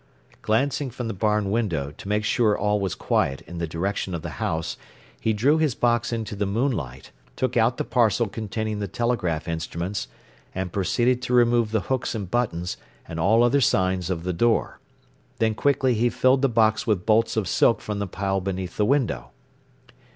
[0.41, 4.23] Glancing from the barn window, to make sure all was quiet in the direction of
[4.23, 4.75] the house,
[5.19, 10.07] he drew his box into the moonlight, took out the parcel containing the telegraph instruments,
[10.55, 12.77] and proceeded to remove the hooks and buttons,
[13.07, 14.79] and all other signs of the "door."
[15.37, 18.85] Then quickly he filled the box with bolts of silk from the pile beneath the
[18.85, 19.29] window.